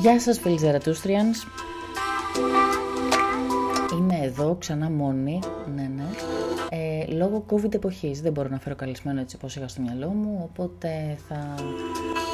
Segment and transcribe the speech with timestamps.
[0.00, 1.46] Γεια σας φίλοι Zarathustrians.
[3.98, 5.38] Είμαι εδώ ξανά μόνη,
[5.74, 6.04] ναι ναι.
[6.68, 8.20] Ε, Λόγω COVID εποχής.
[8.20, 11.54] Δεν μπορώ να φέρω καλεσμένο έτσι όπως είχα στο μυαλό μου Οπότε θα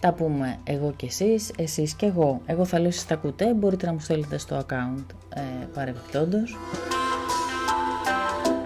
[0.00, 2.40] τα πούμε εγώ και εσείς, εσείς και εγώ.
[2.46, 5.04] Εγώ θα λέω εσείς τα ακούτε, μπορείτε να μου στέλνετε στο account
[5.34, 5.40] ε,
[5.74, 6.56] παρεμπιπτόντως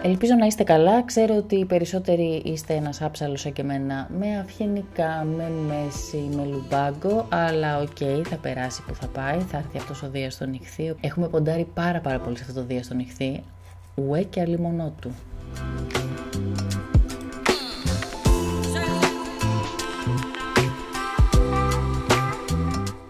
[0.07, 1.03] Ελπίζω να είστε καλά.
[1.03, 6.45] Ξέρω ότι οι περισσότεροι είστε ένα σάψαλο σαν και εμένα με αυχενικά, με μέση, με
[6.45, 10.51] λουμπάγκο, αλλά OK, okay, θα περάσει που θα πάει, θα έρθει αυτός ο Δίας στον
[10.51, 10.95] νυχθή.
[11.01, 13.43] Έχουμε ποντάρει πάρα πάρα πολύ σε αυτό το Δία στον Ιχθύ,
[13.95, 15.15] ουέ και αλλημονό του.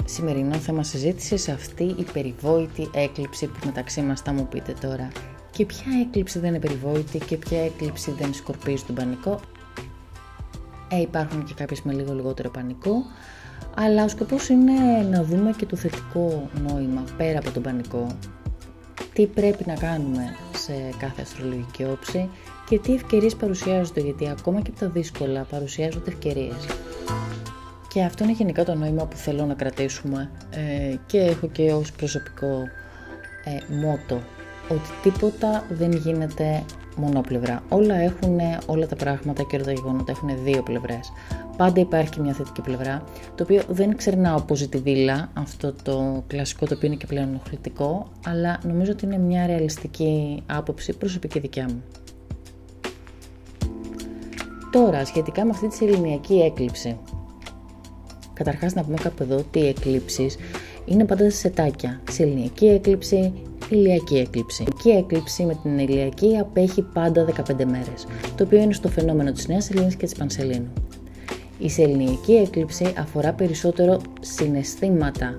[0.04, 5.08] Σημερινό θέμα συζήτησης σε αυτή η περιβόητη έκλειψη που μεταξύ μας θα μου πείτε τώρα
[5.54, 9.40] και ποια έκλειψη δεν είναι περιβόητη και ποια έκλειψη δεν σκορπίζει τον πανικό.
[10.88, 13.04] Ε, υπάρχουν και κάποιες με λίγο λιγότερο πανικό,
[13.74, 14.72] αλλά ο σκοπός είναι
[15.10, 18.06] να δούμε και το θετικό νόημα πέρα από τον πανικό.
[19.12, 22.28] Τι πρέπει να κάνουμε σε κάθε αστρολογική όψη
[22.68, 26.66] και τι ευκαιρίες παρουσιάζονται, γιατί ακόμα και από τα δύσκολα παρουσιάζονται ευκαιρίες.
[27.88, 31.92] Και αυτό είναι γενικά το νόημα που θέλω να κρατήσουμε ε, και έχω και ως
[31.92, 32.62] προσωπικό
[33.44, 34.20] ε, μότο
[34.68, 36.64] ότι τίποτα δεν γίνεται
[36.96, 37.62] μονόπλευρα.
[37.68, 41.12] Όλα έχουν, όλα τα πράγματα και όλα τα γεγονότα έχουν δύο πλευρές.
[41.56, 43.04] Πάντα υπάρχει μια θετική πλευρά,
[43.34, 48.10] το οποίο δεν ξερνάω από ζητηδίλα, αυτό το κλασικό το οποίο είναι και πλέον ενοχλητικό,
[48.26, 51.82] αλλά νομίζω ότι είναι μια ρεαλιστική άποψη προσωπική δικιά μου.
[54.70, 56.98] Τώρα, σχετικά με αυτή τη ελληνιακή έκλειψη.
[58.32, 60.36] Καταρχάς να πούμε κάπου εδώ ότι οι εκλήψεις
[60.84, 62.00] είναι πάντα σε σετάκια.
[62.10, 63.32] Σε ελληνική έκλειψη
[63.76, 64.64] ηλιακή έκλειψη.
[64.84, 69.48] Η έκλειψη με την ηλιακή απέχει πάντα 15 μέρες, το οποίο είναι στο φαινόμενο της
[69.48, 70.72] Νέας Ελλήνης και της Πανσελίνου.
[71.58, 75.34] Η σεληνιακή έκλειψη αφορά περισσότερο συναισθήματα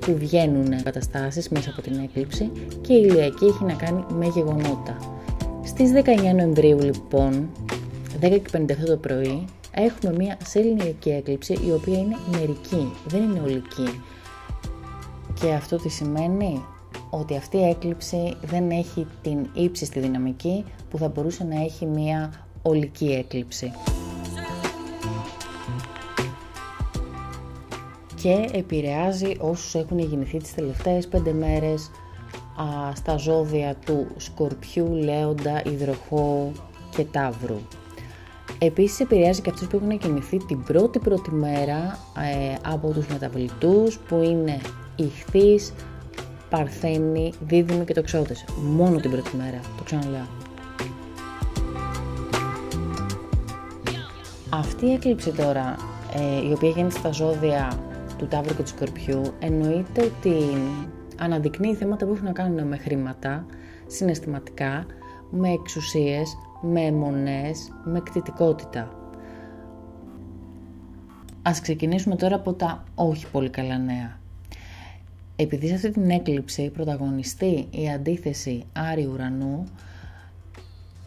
[0.00, 4.96] που βγαίνουν καταστάσεις μέσα από την έκλειψη και η ηλιακή έχει να κάνει με γεγονότα.
[5.64, 7.50] Στις 19 Νοεμβρίου λοιπόν,
[8.20, 13.40] 10 και 57 το πρωί, έχουμε μια σεληνιακή έκλειψη η οποία είναι μερική, δεν είναι
[13.40, 14.00] ολική.
[15.40, 16.62] Και αυτό τι σημαίνει;
[17.20, 22.32] Ότι αυτή η έκλειψη δεν έχει την ύψιστη δυναμική που θα μπορούσε να έχει μία
[22.62, 23.72] ολική έκλειψη.
[28.22, 31.90] Και επηρεάζει όσους έχουν γεννηθεί τις τελευταίες πέντε μέρες
[32.56, 36.52] α, στα ζώδια του Σκορπιού, Λέοντα, Ιδροχώ
[36.96, 37.58] και Ταύρου.
[38.58, 43.98] Επίσης επηρεάζει και αυτούς που έχουν γεννηθεί την πρώτη πρώτη μέρα ε, από τους μεταβλητούς
[43.98, 44.60] που είναι
[44.96, 45.72] ηχθείς,
[46.50, 48.44] Παρθένη, Δίδυμη και Τοξότες.
[48.76, 50.26] Μόνο την πρώτη μέρα, το ξαναλέω.
[54.50, 55.76] Αυτή η έκλειψη τώρα,
[56.14, 57.78] ε, η οποία γίνεται στα ζώδια
[58.18, 60.34] του Ταύρου και του Σκορπιού, εννοείται ότι
[61.18, 63.46] αναδεικνύει θέματα που έχουν να κάνουν με χρήματα,
[63.86, 64.86] συναισθηματικά,
[65.30, 68.88] με εξουσίες, με αιμονές, με κτητικότητα.
[71.42, 74.18] Ας ξεκινήσουμε τώρα από τα όχι πολύ καλά νέα.
[75.36, 79.64] Επειδή σε αυτή την έκλειψη πρωταγωνιστεί η αντίθεση Άρη Ουρανού,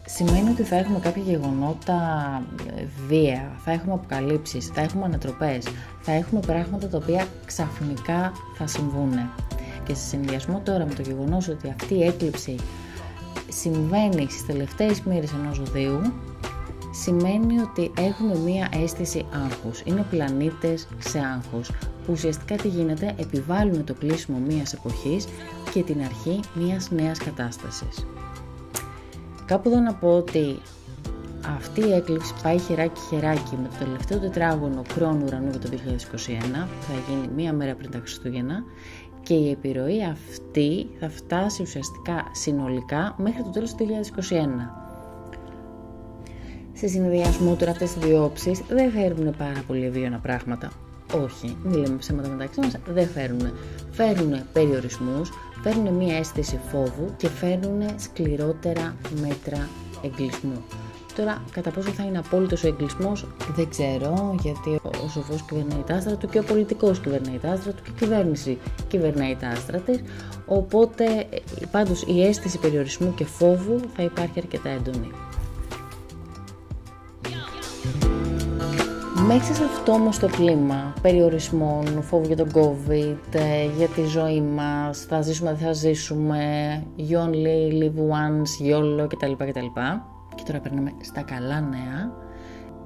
[0.06, 1.96] σημαίνει ότι θα έχουμε κάποια γεγονότα
[2.76, 5.66] ε, βία, θα έχουμε αποκαλύψεις, θα έχουμε ανατροπές,
[6.00, 9.12] θα έχουμε πράγματα τα οποία ξαφνικά θα συμβούν.
[9.84, 12.56] Και σε συνδυασμό τώρα με το γεγονός ότι αυτή η έκλειψη
[13.48, 16.00] συμβαίνει στις τελευταίες μέρες ενός ζωδίου,
[16.90, 19.82] σημαίνει ότι έχουμε μία αίσθηση άγχους.
[19.84, 25.26] Είναι πλανήτες σε άγχος που ουσιαστικά τι γίνεται, επιβάλλουν το κλείσιμο μίας εποχής
[25.72, 28.06] και την αρχή μίας νέας κατάστασης.
[29.44, 30.58] Κάπου εδώ να πω ότι
[31.56, 35.76] αυτή η έκλειψη πάει χεράκι χεράκι με το τελευταίο τετράγωνο χρόνου ουρανού για το 2021
[36.52, 38.62] που θα γίνει μία μέρα πριν τα Χριστούγεννα
[39.22, 44.87] και η επιρροή αυτή θα φτάσει ουσιαστικά συνολικά μέχρι το τέλος του 2021
[46.78, 50.70] σε συνδυασμό τώρα αυτές οι δύο όψεις δεν φέρνουν πάρα πολύ ευίωνα πράγματα.
[51.24, 53.52] Όχι, μην λέμε ψέματα μεταξύ μας, δεν φέρνουν.
[53.90, 55.30] Φέρνουν περιορισμούς,
[55.62, 59.68] φέρνουν μια αίσθηση φόβου και φέρνουν σκληρότερα μέτρα
[60.02, 60.62] εγκλισμού.
[61.16, 63.26] Τώρα, κατά πόσο θα είναι απόλυτος ο εγκλισμός,
[63.56, 67.72] δεν ξέρω, γιατί ο σοφός κυβερνάει τα άστρα του και ο πολιτικός κυβερνάει τα άστρα
[67.72, 68.58] του και η κυβέρνηση
[68.88, 70.02] κυβερνάει τα άστρα της.
[70.46, 75.10] Οπότε, ε, πάντως, η αίσθηση περιορισμού και φόβου θα υπάρχει αρκετά έντονη.
[79.28, 84.40] Μέσα σε αυτό όμως το κλίμα περιορισμών, φόβου για τον COVID, ε, για τη ζωή
[84.40, 86.42] μας, θα ζήσουμε, δεν θα ζήσουμε,
[86.98, 89.32] you only live once, YOLO κτλ.
[89.32, 89.66] κτλ.
[90.34, 92.12] Και τώρα περνάμε στα καλά νέα.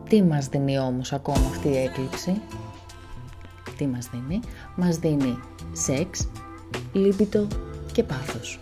[0.09, 2.41] Τι μας δίνει όμως ακόμα αυτή η έκλειψη.
[3.77, 4.41] τι μας δίνει;
[4.77, 5.39] Μας δίνει
[5.73, 6.29] σεξ,
[6.93, 7.47] λίπητο
[7.93, 8.61] και πάθος.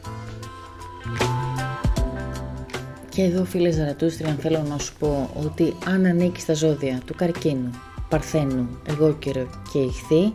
[3.10, 7.70] Και εδώ φίλες Ζαρατούστριαν θέλω να σου πω ότι αν ανήκει στα ζώδια του καρκίνου,
[8.08, 10.34] παρθένου, εγώ καιρό και ηχθή,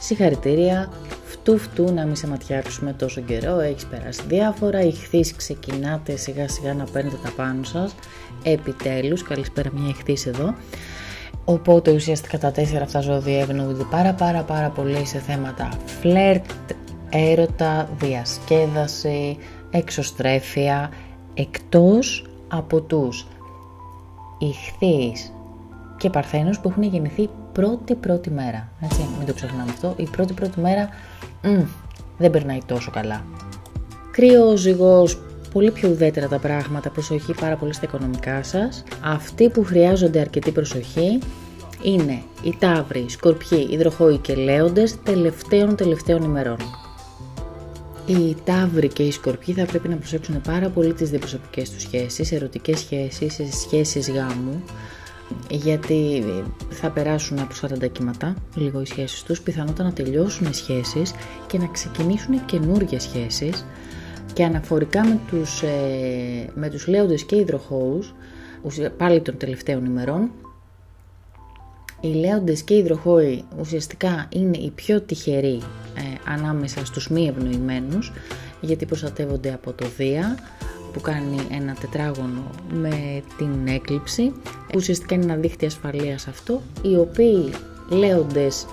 [0.00, 0.92] συγχαρητήρια,
[1.24, 6.74] φτού φτού να μην σε ματιάξουμε τόσο καιρό, έχεις περάσει διάφορα, ηχθείς ξεκινάτε σιγά σιγά
[6.74, 7.94] να παίρνετε τα πάνω σας,
[8.42, 10.54] επιτέλους, καλησπέρα μια ηχθής εδώ,
[11.44, 15.68] Οπότε ουσιαστικά τα τέσσερα αυτά ζώδια ευνοούνται πάρα πάρα πάρα πολύ σε θέματα
[16.00, 16.44] φλερτ,
[17.10, 19.36] έρωτα, διασκέδαση,
[19.70, 20.90] εξωστρέφεια,
[21.34, 23.26] εκτός από τους
[24.38, 25.32] ηχθείς
[25.96, 28.68] και παρθένους που έχουν γεννηθεί πρώτη πρώτη μέρα.
[28.80, 29.94] Έτσι, μην το ξεχνάμε αυτό.
[29.96, 30.88] Η πρώτη πρώτη μέρα
[31.42, 31.62] μ,
[32.18, 33.24] δεν περνάει τόσο καλά.
[34.10, 35.22] Κρύο ζυγός,
[35.52, 38.84] πολύ πιο ουδέτερα τα πράγματα, προσοχή πάρα πολύ στα οικονομικά σας.
[39.04, 41.18] Αυτοί που χρειάζονται αρκετή προσοχή
[41.82, 46.58] είναι οι τάβροι, σκορπιοί, υδροχόοι και λέοντες τελευταίων τελευταίων ημερών.
[48.06, 52.32] Οι τάβροι και οι σκορπιοί θα πρέπει να προσέξουν πάρα πολύ τις διαπροσωπικές τους σχέσεις,
[52.32, 54.62] ερωτικές σχέσεις, σχέσεις γάμου,
[55.50, 56.24] γιατί
[56.70, 61.12] θα περάσουν από 40 κύματα λίγο οι σχέσεις τους, πιθανότατα να τελειώσουν οι σχέσεις
[61.46, 63.66] και να ξεκινήσουν καινούργιες σχέσεις
[64.32, 68.14] και αναφορικά με τους, ε, με τους λέοντες και υδροχώους,
[68.96, 70.30] πάλι των τελευταίων ημερών,
[72.04, 75.60] οι λέοντες και οι υδροχόοι ουσιαστικά είναι οι πιο τυχεροί
[75.94, 78.12] ε, ανάμεσα στους μη ευνοημένους
[78.60, 80.38] γιατί προστατεύονται από το Δία
[80.92, 84.32] που κάνει ένα τετράγωνο με την έκλειψη.
[84.74, 87.50] Ουσιαστικά είναι ένα δίχτυ ασφαλείας αυτό, οι οποίοι
[87.88, 88.66] λέοντες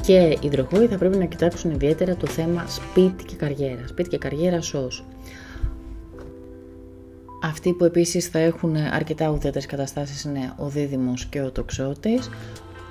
[0.00, 3.88] και υδροχόοι θα πρέπει να κοιτάξουν ιδιαίτερα το θέμα σπίτι και καριέρας.
[3.88, 5.04] Σπίτι και καριέρα σως.
[7.42, 12.30] Αυτοί που επίσης θα έχουν αρκετά ουδέτερες καταστάσεις είναι ο δίδυμος και ο τοξότης,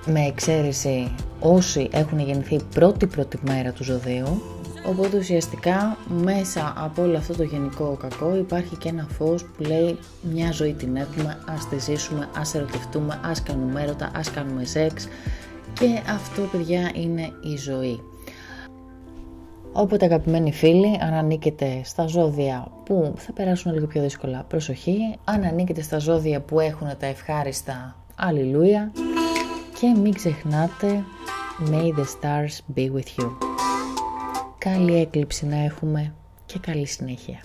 [0.05, 4.41] με εξαίρεση όσοι έχουν γεννηθεί πρώτη πρώτη μέρα του ζωδίου,
[4.85, 9.97] οπότε ουσιαστικά μέσα από όλο αυτό το γενικό κακό υπάρχει και ένα φως που λέει
[10.21, 15.07] μια ζωή την έχουμε, ας τη ζήσουμε, ας ερωτευτούμε, ας κάνουμε έρωτα, ας κάνουμε σεξ
[15.73, 18.01] και αυτό παιδιά είναι η ζωή.
[19.79, 24.97] Όποτε αγαπημένοι φίλοι, αν ανήκετε στα ζώδια που θα περάσουν λίγο πιο δύσκολα, προσοχή.
[25.23, 28.91] Αν ανήκετε στα ζώδια που έχουν τα ευχάριστα, αλληλούια.
[29.79, 31.03] Και μην ξεχνάτε,
[31.71, 33.31] may the stars be with you.
[34.57, 36.13] Καλή έκλειψη να έχουμε
[36.45, 37.39] και καλή συνέχεια.